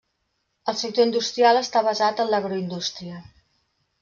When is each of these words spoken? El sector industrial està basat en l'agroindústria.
El 0.71 0.77
sector 0.83 1.05
industrial 1.09 1.59
està 1.59 1.83
basat 1.89 2.25
en 2.25 2.33
l'agroindústria. 2.33 3.21